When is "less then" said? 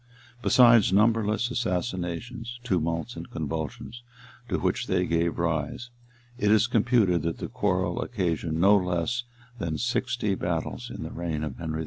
8.75-9.77